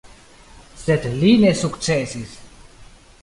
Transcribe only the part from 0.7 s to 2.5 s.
Sed li ne sukcesis.